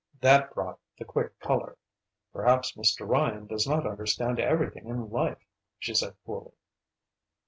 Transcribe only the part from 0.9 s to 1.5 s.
the quick